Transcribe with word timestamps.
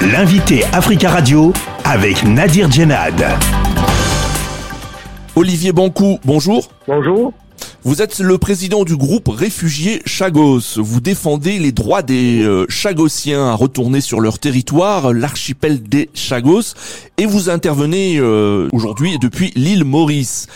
L'invité 0.00 0.62
Africa 0.72 1.10
Radio 1.10 1.52
avec 1.84 2.22
Nadir 2.22 2.70
Djenad. 2.70 3.20
Olivier 5.34 5.72
Bancou, 5.72 6.20
bonjour. 6.24 6.70
Bonjour. 6.86 7.32
Vous 7.82 8.00
êtes 8.00 8.20
le 8.20 8.38
président 8.38 8.84
du 8.84 8.96
groupe 8.96 9.26
Réfugiés 9.26 10.00
Chagos. 10.06 10.60
Vous 10.76 11.00
défendez 11.00 11.58
les 11.58 11.72
droits 11.72 12.02
des 12.02 12.42
euh, 12.42 12.64
Chagossiens 12.68 13.46
à 13.46 13.54
retourner 13.54 14.00
sur 14.00 14.20
leur 14.20 14.38
territoire, 14.38 15.12
l'archipel 15.12 15.82
des 15.82 16.10
Chagos, 16.14 16.74
et 17.16 17.26
vous 17.26 17.50
intervenez 17.50 18.18
euh, 18.18 18.68
aujourd'hui 18.72 19.18
depuis 19.18 19.52
l'île 19.56 19.84
Maurice. 19.84 20.46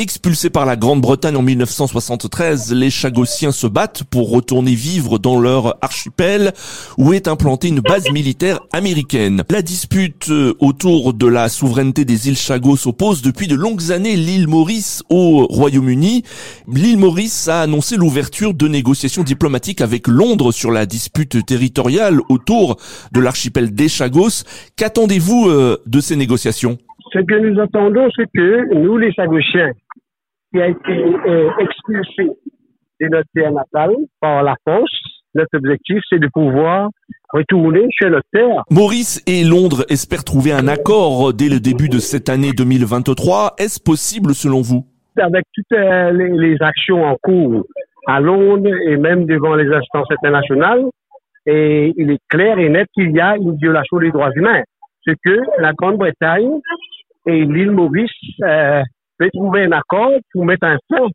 Expulsés 0.00 0.48
par 0.48 0.64
la 0.64 0.76
Grande-Bretagne 0.76 1.36
en 1.36 1.42
1973, 1.42 2.72
les 2.72 2.88
Chagossiens 2.88 3.52
se 3.52 3.66
battent 3.66 4.02
pour 4.04 4.30
retourner 4.30 4.74
vivre 4.74 5.18
dans 5.18 5.38
leur 5.38 5.76
archipel 5.84 6.52
où 6.96 7.12
est 7.12 7.28
implantée 7.28 7.68
une 7.68 7.80
base 7.80 8.10
militaire 8.10 8.60
américaine. 8.72 9.42
La 9.50 9.60
dispute 9.60 10.30
euh, 10.30 10.54
autour 10.58 11.12
de 11.12 11.26
la 11.26 11.50
souveraineté 11.50 12.06
des 12.06 12.28
îles 12.28 12.38
Chagos 12.38 12.88
oppose 12.88 13.20
depuis 13.20 13.46
de 13.46 13.54
longues 13.54 13.92
années 13.92 14.16
l'île 14.16 14.48
Maurice 14.48 15.02
au 15.10 15.46
Royaume-Uni. 15.50 16.22
L'île 16.66 16.96
Maurice 16.96 17.48
a 17.48 17.60
annoncé 17.60 17.98
l'ouverture 17.98 18.54
de 18.54 18.68
négociations 18.68 19.22
diplomatiques 19.22 19.82
avec 19.82 20.08
Londres 20.08 20.50
sur 20.50 20.70
la 20.70 20.86
dispute 20.86 21.44
territoriale 21.44 22.20
autour 22.30 22.78
de 23.12 23.20
l'archipel 23.20 23.74
des 23.74 23.90
Chagos. 23.90 24.44
Qu'attendez-vous 24.76 25.50
euh, 25.50 25.76
de 25.84 26.00
ces 26.00 26.16
négociations? 26.16 26.78
Ce 27.12 27.18
que 27.18 27.34
nous 27.34 27.60
attendons, 27.60 28.08
c'est 28.16 28.28
que 28.32 28.74
nous, 28.74 28.96
les 28.96 29.12
Chagossiens, 29.12 29.72
qui 30.52 30.60
a 30.60 30.68
été 30.68 30.92
euh, 30.92 31.50
expulsé 31.58 32.30
de 33.00 33.08
notre 33.08 33.28
terre 33.34 33.52
natale 33.52 33.94
par 34.20 34.42
la 34.42 34.56
force. 34.64 34.90
Notre 35.34 35.56
objectif, 35.56 35.98
c'est 36.10 36.18
de 36.18 36.28
pouvoir 36.32 36.90
retourner 37.32 37.86
chez 37.90 38.10
notre 38.10 38.26
terre. 38.32 38.62
Maurice 38.70 39.22
et 39.26 39.44
Londres 39.44 39.84
espèrent 39.88 40.24
trouver 40.24 40.52
un 40.52 40.66
accord 40.66 41.32
dès 41.32 41.48
le 41.48 41.60
début 41.60 41.88
de 41.88 41.98
cette 41.98 42.28
année 42.28 42.50
2023. 42.52 43.54
Est-ce 43.58 43.80
possible 43.80 44.34
selon 44.34 44.60
vous? 44.60 44.84
Avec 45.16 45.44
toutes 45.54 45.78
euh, 45.78 46.10
les, 46.12 46.30
les, 46.30 46.56
actions 46.60 47.04
en 47.04 47.16
cours 47.22 47.64
à 48.06 48.20
Londres 48.20 48.70
et 48.88 48.96
même 48.96 49.26
devant 49.26 49.54
les 49.54 49.70
instances 49.72 50.10
internationales, 50.10 50.84
et 51.46 51.92
il 51.96 52.10
est 52.10 52.20
clair 52.28 52.58
et 52.58 52.68
net 52.68 52.86
qu'il 52.94 53.10
y 53.12 53.20
a 53.20 53.36
une 53.36 53.56
violation 53.56 53.98
des 53.98 54.10
droits 54.10 54.30
humains. 54.34 54.62
Ce 55.06 55.12
que 55.24 55.40
la 55.60 55.72
Grande-Bretagne 55.72 56.60
et 57.26 57.44
l'île 57.44 57.70
Maurice 57.70 58.10
euh, 58.42 58.82
trouver 59.28 59.64
un 59.64 59.72
accord 59.72 60.12
pour 60.32 60.44
mettre 60.44 60.66
un 60.66 60.78
fin 60.88 61.06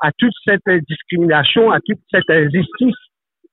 à 0.00 0.10
toute 0.16 0.32
cette 0.46 0.62
discrimination, 0.88 1.70
à 1.70 1.78
toute 1.80 1.98
cette 2.10 2.28
injustice 2.28 2.96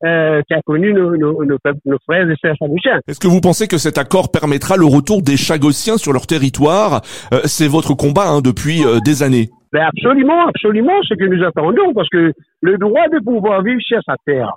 euh, 0.06 0.42
qu'a 0.48 0.62
connu 0.62 0.94
nos, 0.94 1.18
nos, 1.18 1.44
nos, 1.44 1.58
nos, 1.86 1.98
frères 2.06 2.30
et 2.30 2.36
sœurs 2.40 2.56
chagossiens. 2.60 3.00
Est-ce 3.08 3.20
que 3.20 3.28
vous 3.28 3.42
pensez 3.42 3.68
que 3.68 3.78
cet 3.78 3.98
accord 3.98 4.32
permettra 4.32 4.78
le 4.78 4.86
retour 4.86 5.22
des 5.22 5.38
chagossiens 5.38 5.98
sur 5.98 6.14
leur 6.14 6.28
territoire? 6.28 7.02
Euh, 7.34 7.42
C'est 7.46 7.68
votre 7.68 7.96
combat 7.96 8.30
hein, 8.30 8.42
depuis 8.42 8.86
euh, 8.86 9.00
des 9.04 9.24
années. 9.24 9.50
Ben 9.74 9.88
absolument, 9.88 10.48
absolument, 10.48 11.02
ce 11.04 11.16
que 11.16 11.26
nous 11.26 11.44
attendons, 11.44 11.94
parce 11.94 12.08
que 12.10 12.32
le 12.62 12.78
droit 12.78 13.08
de 13.10 13.20
pouvoir 13.24 13.64
vivre 13.64 13.82
sur 13.82 14.00
sa 14.06 14.16
terre, 14.26 14.54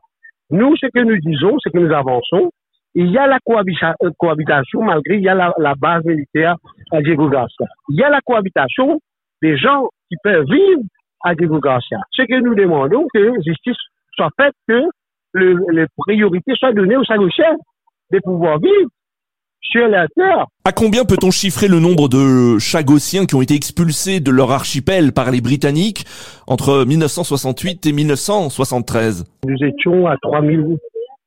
nous, 0.51 0.77
ce 0.77 0.87
que 0.93 1.01
nous 1.01 1.19
disons, 1.19 1.57
ce 1.59 1.71
que 1.71 1.79
nous 1.79 1.93
avançons, 1.93 2.51
il 2.95 3.11
y 3.11 3.19
a 3.19 3.27
la 3.27 3.39
euh, 3.49 4.11
cohabitation, 4.19 4.83
malgré 4.83 5.17
il 5.17 5.23
y 5.23 5.29
a 5.29 5.35
la, 5.35 5.55
la 5.59 5.75
base 5.75 6.05
militaire 6.05 6.57
à 6.93 7.01
Diego. 7.01 7.31
Il 7.89 7.97
y 7.97 8.03
a 8.03 8.11
la 8.11 8.21
cohabitation 8.25 9.01
des 9.43 9.57
gens 9.57 9.89
qui 10.09 10.17
peuvent 10.23 10.47
vivre 10.51 10.83
à 11.23 11.35
Garcia. 11.35 11.99
Ce 12.13 12.23
que 12.23 12.41
nous 12.41 12.55
demandons, 12.55 13.07
que 13.13 13.33
justice 13.45 13.77
soit 14.15 14.31
faite, 14.37 14.55
que 14.69 14.83
le, 15.33 15.59
les 15.73 15.87
priorités 15.97 16.53
soient 16.55 16.73
données 16.73 16.97
aux 16.97 17.05
Sagossiens 17.05 17.57
de 18.13 18.19
pouvoir 18.21 18.59
vivre 18.59 18.91
sur 19.61 19.87
la 19.87 20.09
terre. 20.09 20.47
À 20.65 20.73
combien 20.73 21.05
peut-on 21.05 21.31
chiffrer 21.31 21.69
le 21.69 21.79
nombre 21.79 22.09
de 22.09 22.59
Chagossiens 22.59 23.27
qui 23.27 23.35
ont 23.35 23.43
été 23.43 23.55
expulsés 23.55 24.21
de 24.21 24.31
leur 24.31 24.51
archipel 24.51 25.13
par 25.13 25.31
les 25.31 25.41
Britanniques 25.41 26.05
entre 26.47 26.85
1968 26.85 27.87
et 27.87 27.93
1973 27.93 29.25
Nous 29.47 29.65
étions 29.65 30.07
à 30.07 30.17
3000 30.23 30.77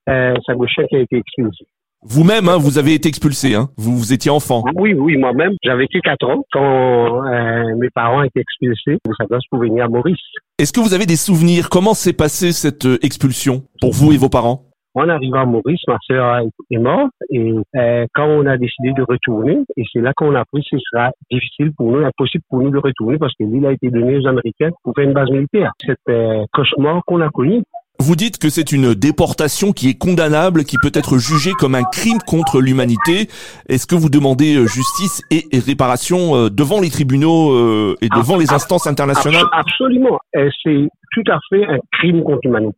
euh, 0.09 0.33
Sagossiens 0.45 0.85
qui 0.87 0.97
ont 0.97 1.01
été 1.01 1.17
expulsés. 1.17 1.67
Vous-même, 2.05 2.49
hein, 2.49 2.57
vous 2.57 2.77
avez 2.77 2.93
été 2.93 3.07
expulsé, 3.09 3.55
hein 3.55 3.69
vous, 3.77 3.97
vous 3.97 4.13
étiez 4.13 4.29
enfant. 4.29 4.63
Oui, 4.75 4.93
oui, 4.93 5.17
moi-même. 5.17 5.53
J'avais 5.63 5.87
que 5.87 5.99
4 5.99 6.29
ans 6.29 6.43
quand 6.51 7.25
euh, 7.25 7.75
mes 7.77 7.89
parents 7.89 8.23
étaient 8.23 8.41
expulsés 8.41 8.99
de 9.05 9.13
Sagos 9.17 9.39
pour 9.49 9.59
venir 9.59 9.85
à 9.85 9.87
Maurice. 9.87 10.17
Est-ce 10.59 10.73
que 10.73 10.79
vous 10.79 10.93
avez 10.93 11.05
des 11.05 11.15
souvenirs? 11.15 11.69
Comment 11.69 11.93
s'est 11.93 12.13
passée 12.13 12.51
cette 12.51 12.85
euh, 12.85 12.99
expulsion 13.01 13.63
pour 13.79 13.93
vous 13.93 14.11
et 14.11 14.17
vos 14.17 14.29
parents? 14.29 14.65
En 14.95 15.09
arrivant 15.09 15.41
à 15.41 15.45
Maurice, 15.45 15.81
ma 15.87 15.97
sœur 16.05 16.41
est 16.69 16.77
morte 16.77 17.11
et 17.31 17.51
euh, 17.75 18.05
quand 18.13 18.27
on 18.27 18.45
a 18.45 18.57
décidé 18.57 18.91
de 18.93 19.01
retourner, 19.01 19.57
et 19.75 19.83
c'est 19.91 20.01
là 20.01 20.13
qu'on 20.15 20.35
a 20.35 20.41
appris 20.41 20.61
que 20.61 20.77
ce 20.77 20.83
sera 20.91 21.09
difficile 21.31 21.71
pour 21.75 21.91
nous, 21.91 22.05
impossible 22.05 22.43
pour 22.47 22.59
nous 22.59 22.69
de 22.69 22.77
retourner 22.77 23.17
parce 23.17 23.33
que 23.33 23.43
l'île 23.43 23.65
a 23.65 23.71
été 23.71 23.89
donnée 23.89 24.19
aux 24.19 24.27
Américains 24.27 24.69
pour 24.83 24.93
faire 24.93 25.05
une 25.05 25.13
base 25.13 25.31
militaire. 25.31 25.71
C'est 25.83 25.97
euh, 26.09 26.43
cauchemar 26.53 27.01
qu'on 27.07 27.21
a 27.21 27.29
connu. 27.29 27.63
Vous 27.99 28.15
dites 28.15 28.37
que 28.37 28.49
c'est 28.49 28.71
une 28.71 28.93
déportation 28.95 29.71
qui 29.71 29.89
est 29.89 29.97
condamnable, 29.97 30.65
qui 30.65 30.77
peut 30.81 30.91
être 30.93 31.17
jugée 31.17 31.51
comme 31.59 31.75
un 31.75 31.83
crime 31.83 32.19
contre 32.25 32.59
l'humanité. 32.59 33.29
Est-ce 33.69 33.87
que 33.87 33.95
vous 33.95 34.09
demandez 34.09 34.55
justice 34.67 35.21
et 35.31 35.47
réparation 35.57 36.49
devant 36.49 36.81
les 36.81 36.89
tribunaux 36.89 37.95
et 38.01 38.09
devant 38.09 38.37
les 38.37 38.51
instances 38.51 38.87
internationales 38.87 39.45
Absolument. 39.53 40.19
C'est 40.33 40.89
tout 41.13 41.23
à 41.31 41.39
fait 41.49 41.65
un 41.65 41.77
crime 41.91 42.23
contre 42.23 42.39
l'humanité. 42.43 42.77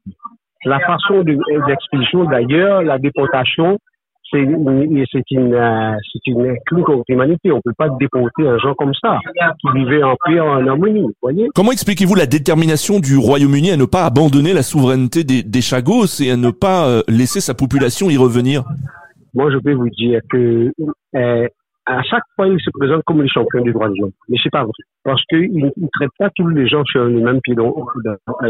La 0.66 0.80
façon 0.80 1.24
d'expulsion, 1.24 2.26
d'ailleurs, 2.26 2.82
la 2.82 2.98
déportation, 3.00 3.78
c'est 4.32 4.40
une, 4.40 5.06
c'est 5.12 5.32
une, 5.32 5.98
c'est 6.12 6.28
une 6.28 6.84
contre 6.84 7.04
l'humanité. 7.08 7.52
On 7.52 7.62
peut 7.62 7.74
pas 7.78 7.90
déporter 8.00 8.48
un 8.48 8.58
gens 8.58 8.74
comme 8.74 8.94
ça, 9.02 9.20
qui 9.62 9.68
vivait 9.74 10.04
en 10.04 10.16
paix, 10.26 10.40
en 10.40 10.66
harmonie, 10.68 11.08
voyez? 11.22 11.50
Comment 11.54 11.72
expliquez-vous 11.72 12.16
la 12.16 12.26
détermination 12.26 13.00
du 13.00 13.18
Royaume-Uni 13.18 13.72
à 13.72 13.78
ne 13.78 13.86
pas 13.86 14.06
abandonner 14.06 14.54
la 14.54 14.64
souveraineté 14.64 15.24
des, 15.24 15.44
des 15.44 15.62
Chagos 15.62 16.22
et 16.22 16.32
à 16.32 16.38
ne 16.38 16.52
pas 16.52 16.88
euh, 16.88 17.02
laisser 17.08 17.40
sa 17.40 17.54
population 17.54 18.10
y 18.10 18.18
revenir? 18.18 18.64
Moi, 19.34 19.52
je 19.52 19.58
peux 19.58 19.74
vous 19.74 19.90
dire 19.90 20.22
que 20.30 20.72
euh, 21.16 21.48
à 21.86 22.02
chaque 22.04 22.24
fois, 22.36 22.48
il 22.48 22.60
se 22.60 22.70
présente 22.72 23.04
comme 23.06 23.22
le 23.22 23.28
champion 23.28 23.62
du 23.62 23.72
droit 23.72 23.90
de 23.90 23.94
l'homme. 24.00 24.12
Mais 24.30 24.38
c'est 24.42 24.50
pas 24.50 24.64
vrai. 24.64 24.72
Parce 25.04 25.24
qu'il 25.26 25.54
ne 25.56 25.88
traite 25.94 26.10
pas 26.18 26.30
tous 26.36 26.48
les 26.48 26.68
gens 26.68 26.84
sur 26.86 27.04
le 27.04 27.20
même 27.20 27.42
pied 27.42 27.56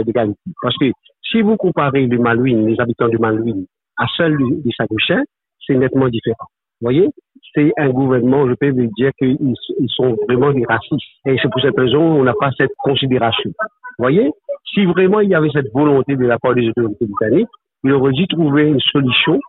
d'égalité. 0.06 0.40
Parce 0.62 0.78
que 0.78 0.86
si 1.22 1.42
vous 1.42 1.58
comparez 1.58 2.08
les 2.08 2.18
Malouines, 2.18 2.66
les 2.66 2.80
habitants 2.80 3.10
du 3.10 3.18
Malouine, 3.18 3.66
à 3.98 4.06
ceux 4.16 4.38
des 4.38 4.72
Sagochiens, 4.78 5.24
c'est 5.66 5.76
nettement 5.76 6.08
différent. 6.10 6.48
Vous 6.82 6.88
voyez 6.88 7.08
C'est 7.54 7.72
un 7.78 7.90
gouvernement, 7.90 8.48
je 8.48 8.54
peux 8.54 8.70
vous 8.70 8.90
dire 8.98 9.12
qu'ils 9.18 9.38
ils 9.40 9.90
sont 9.90 10.16
vraiment 10.28 10.52
des 10.52 10.66
racistes. 10.68 11.06
Et 11.26 11.38
c'est 11.42 11.50
pour 11.50 11.62
cette 11.62 11.78
raison 11.78 12.18
qu'on 12.18 12.24
n'a 12.24 12.34
pas 12.34 12.52
cette 12.58 12.74
considération. 12.84 13.52
Vous 13.98 14.04
voyez 14.04 14.32
Si 14.74 14.86
vraiment 14.86 15.22
il 15.22 15.30
y 15.30 15.36
avait 15.36 15.50
cette 15.54 15.72
volonté 15.74 16.16
de 16.16 16.26
la 16.26 16.38
part 16.38 16.54
des 16.54 16.68
autorités 16.70 17.06
britanniques, 17.06 17.50
il 17.84 17.94
aurait 17.94 18.12
dû 18.12 18.28
trouver 18.28 18.64
une 18.64 18.80
solution 18.80 19.40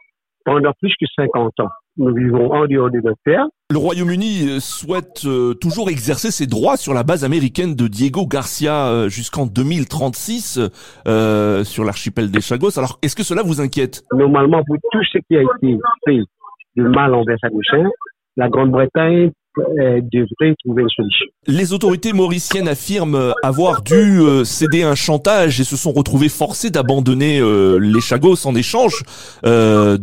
pendant 0.44 0.72
plus 0.81 0.94
que 1.00 1.06
50 1.16 1.60
ans. 1.60 1.69
Nous 1.97 2.15
vivons 2.15 2.53
en 2.53 2.66
dehors 2.66 2.91
de 2.91 3.00
notre 3.00 3.21
terre. 3.25 3.47
Le 3.72 3.78
Royaume-Uni 3.78 4.60
souhaite 4.60 5.25
euh, 5.25 5.53
toujours 5.54 5.91
exercer 5.91 6.31
ses 6.31 6.47
droits 6.47 6.77
sur 6.77 6.94
la 6.94 7.03
base 7.03 7.25
américaine 7.25 7.75
de 7.75 7.88
Diego 7.88 8.25
Garcia 8.25 8.87
euh, 8.87 9.09
jusqu'en 9.09 9.44
2036 9.44 10.60
euh, 11.09 11.65
sur 11.65 11.82
l'archipel 11.82 12.31
des 12.31 12.41
Chagos. 12.41 12.78
Alors, 12.78 13.00
est-ce 13.03 13.16
que 13.16 13.25
cela 13.25 13.43
vous 13.43 13.60
inquiète? 13.60 14.04
Normalement, 14.12 14.62
pour 14.65 14.77
tout 14.93 15.03
ce 15.12 15.19
qui 15.19 15.37
a 15.37 15.43
été 15.43 15.78
fait 16.04 16.21
de 16.77 16.88
mal 16.88 17.12
envers 17.12 17.37
Sagochin, 17.41 17.91
la 18.37 18.49
Grande-Bretagne 18.49 19.27
euh, 19.27 19.31
devrait 19.56 20.55
trouver 20.65 20.83
une 20.83 20.89
solution. 20.89 21.27
Les 21.47 21.72
autorités 21.72 22.12
mauriciennes 22.12 22.69
affirment 22.69 23.34
avoir 23.43 23.83
dû 23.83 24.21
euh, 24.21 24.44
céder 24.44 24.83
un 24.83 24.94
chantage 24.94 25.61
et 25.61 25.65
se 25.65 25.77
sont 25.77 25.93
retrouvées 25.93 26.28
forcées 26.28 26.71
d'abandonner 26.71 27.41
euh, 27.41 27.78
les 27.78 28.00
Chagos 28.00 28.47
en 28.47 28.55
échange 28.55 29.03
de, 29.45 29.97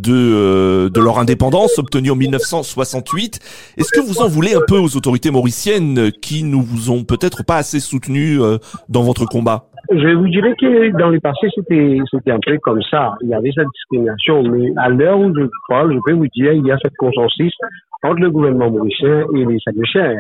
de 0.90 1.00
leur 1.00 1.20
indépendance 1.20 1.78
obtenue 1.78 2.12
en 2.12 2.16
1968. 2.16 3.40
Est-ce 3.78 3.92
que 3.92 4.06
vous 4.06 4.22
en 4.22 4.28
voulez 4.28 4.54
un 4.54 4.62
peu 4.68 4.78
aux 4.78 4.96
autorités 4.96 5.32
mauriciennes 5.32 6.12
qui 6.12 6.44
nous 6.44 6.62
vous 6.62 6.92
ont 6.92 7.04
peut-être 7.04 7.44
pas 7.46 7.58
assez 7.58 7.80
soutenus 7.80 8.40
dans 8.90 9.04
votre 9.04 9.26
combat? 9.26 9.68
Je 9.92 10.16
vous 10.16 10.28
dirais 10.30 10.56
que 10.60 10.98
dans 10.98 11.10
le 11.10 11.20
passé, 11.20 11.48
c'était, 11.54 11.98
c'était 12.10 12.32
un 12.32 12.40
peu 12.40 12.58
comme 12.60 12.82
ça. 12.84 13.16
Il 13.22 13.30
y 13.30 13.34
avait 13.34 13.52
cette 13.54 13.68
discrimination. 13.74 14.44
Mais 14.44 14.72
à 14.78 14.90
l'heure 14.90 15.20
où 15.20 15.34
je 15.36 15.46
parle, 15.68 15.94
je 15.94 16.00
peux 16.06 16.14
vous 16.14 16.28
dire, 16.28 16.54
il 16.54 16.66
y 16.66 16.72
a 16.72 16.78
cette 16.82 16.96
consensus 16.98 17.54
entre 18.04 18.20
le 18.20 18.32
gouvernement 18.32 18.70
mauricien 18.70 19.26
et 19.36 19.46
les 19.46 19.58
Saguchiens. 19.60 20.16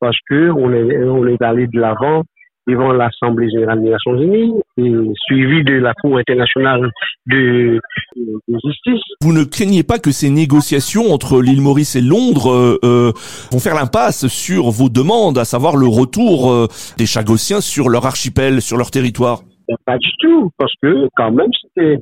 Parce 0.00 0.16
que 0.28 0.50
on 0.50 0.72
est, 0.72 1.04
on 1.04 1.26
est 1.26 1.42
allé 1.42 1.66
de 1.66 1.80
l'avant 1.80 2.22
devant 2.66 2.92
l'Assemblée 2.92 3.50
générale 3.50 3.82
des 3.82 3.90
Nations 3.90 4.16
unies 4.16 4.52
et 4.78 4.92
suivi 5.26 5.62
de 5.64 5.74
la 5.74 5.92
Cour 5.94 6.18
internationale 6.18 6.90
de, 7.26 7.78
de, 8.16 8.58
justice. 8.64 9.02
Vous 9.20 9.32
ne 9.32 9.44
craignez 9.44 9.82
pas 9.82 9.98
que 9.98 10.10
ces 10.10 10.30
négociations 10.30 11.12
entre 11.12 11.42
l'île 11.42 11.60
Maurice 11.60 11.96
et 11.96 12.00
Londres 12.00 12.50
euh, 12.50 12.78
euh, 12.84 13.12
vont 13.52 13.58
faire 13.58 13.74
l'impasse 13.74 14.26
sur 14.28 14.70
vos 14.70 14.88
demandes, 14.88 15.38
à 15.38 15.44
savoir 15.44 15.76
le 15.76 15.86
retour 15.86 16.50
euh, 16.50 16.66
des 16.96 17.06
Chagossiens 17.06 17.60
sur 17.60 17.88
leur 17.88 18.06
archipel, 18.06 18.62
sur 18.62 18.76
leur 18.76 18.90
territoire? 18.90 19.40
Pas 19.86 19.98
du 19.98 20.10
tout, 20.20 20.50
parce 20.58 20.72
que 20.82 21.08
quand 21.16 21.32
même 21.32 21.50
c'est 21.74 21.98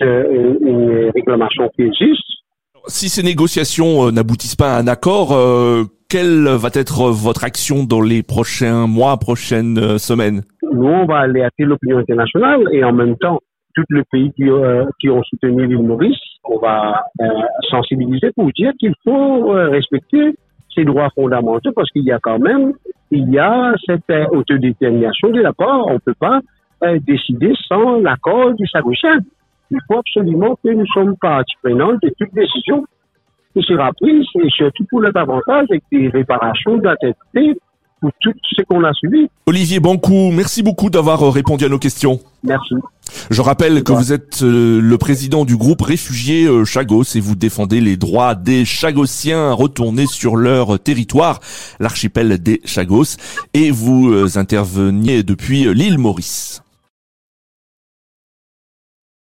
une 0.00 1.10
réclamation 1.12 1.68
qui 1.74 1.82
existe 1.82 2.39
Si 2.86 3.08
ces 3.08 3.22
négociations 3.22 4.06
euh, 4.06 4.10
n'aboutissent 4.10 4.56
pas 4.56 4.76
à 4.76 4.80
un 4.80 4.86
accord, 4.86 5.32
euh, 5.32 5.84
quelle 6.08 6.48
va 6.48 6.70
être 6.74 7.10
votre 7.10 7.44
action 7.44 7.84
dans 7.84 8.00
les 8.00 8.22
prochains 8.22 8.86
mois, 8.86 9.16
prochaines 9.18 9.78
euh, 9.78 9.98
semaines? 9.98 10.42
Nous, 10.62 10.86
on 10.86 11.04
va 11.04 11.20
alerter 11.20 11.64
l'opinion 11.64 11.98
internationale 11.98 12.62
et 12.72 12.82
en 12.84 12.92
même 12.92 13.16
temps, 13.16 13.40
tous 13.74 13.84
les 13.90 14.02
pays 14.10 14.32
qui, 14.36 15.10
ont 15.10 15.22
soutenu 15.22 15.66
l'île 15.66 15.82
Maurice, 15.82 16.18
on 16.44 16.58
va 16.58 17.04
sensibiliser 17.70 18.30
pour 18.34 18.50
dire 18.52 18.72
qu'il 18.80 18.94
faut 19.04 19.50
respecter 19.50 20.34
ces 20.74 20.84
droits 20.84 21.08
fondamentaux 21.14 21.70
parce 21.74 21.88
qu'il 21.90 22.02
y 22.02 22.10
a 22.10 22.18
quand 22.20 22.40
même, 22.40 22.72
il 23.12 23.30
y 23.30 23.38
a 23.38 23.72
cette 23.86 24.10
autodétermination 24.32 25.30
de 25.30 25.40
la 25.40 25.52
part. 25.52 25.86
On 25.86 25.94
ne 25.94 25.98
peut 25.98 26.16
pas 26.18 26.40
décider 27.06 27.52
sans 27.68 28.00
l'accord 28.00 28.52
du 28.54 28.66
Sagouchien 28.66 29.18
il 29.70 29.78
faut 29.86 29.98
absolument 29.98 30.56
que 30.62 30.70
nous 30.70 30.86
sommes 30.94 31.16
partie 31.16 31.54
prenante 31.62 32.02
de 32.02 32.12
toute 32.18 32.34
décision 32.34 32.84
qui 33.54 33.62
sera 33.62 33.92
prise 33.92 34.26
et 34.36 34.48
surtout 34.50 34.84
pour 34.88 35.00
notre 35.00 35.18
avantage 35.18 35.66
avec 35.70 35.82
des 35.90 36.08
réparations 36.08 36.78
d'intérêt 36.78 37.56
pour 38.00 38.10
tout 38.20 38.32
ce 38.56 38.62
qu'on 38.62 38.82
a 38.84 38.92
subi. 38.94 39.28
Olivier 39.46 39.78
Bancou, 39.78 40.30
merci 40.32 40.62
beaucoup 40.62 40.88
d'avoir 40.88 41.22
euh, 41.22 41.30
répondu 41.30 41.66
à 41.66 41.68
nos 41.68 41.78
questions. 41.78 42.18
Merci. 42.42 42.74
Je 43.30 43.42
rappelle 43.42 43.82
que 43.82 43.92
vous 43.92 44.12
êtes 44.12 44.42
euh, 44.42 44.80
le 44.80 44.98
président 44.98 45.44
du 45.44 45.56
groupe 45.56 45.82
Réfugiés 45.82 46.46
euh, 46.46 46.64
Chagos 46.64 47.04
et 47.14 47.20
vous 47.20 47.34
défendez 47.34 47.80
les 47.80 47.96
droits 47.96 48.34
des 48.34 48.64
Chagossiens 48.64 49.52
retournés 49.52 50.06
sur 50.06 50.36
leur 50.36 50.80
territoire, 50.80 51.40
l'archipel 51.78 52.42
des 52.42 52.62
Chagos, 52.64 53.16
et 53.52 53.70
vous 53.70 54.38
interveniez 54.38 55.22
depuis 55.22 55.72
l'île 55.74 55.98
Maurice. 55.98 56.62